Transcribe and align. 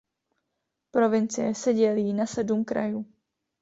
Provincie 0.91 1.55
se 1.55 1.73
dělí 1.73 2.13
na 2.13 2.25
sedm 2.25 2.65
krajů. 2.65 3.05